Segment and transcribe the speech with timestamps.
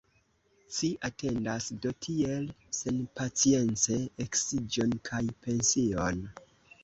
[0.77, 2.47] Ci atendas do tiel
[2.79, 6.27] senpacience eksiĝon kaj pension!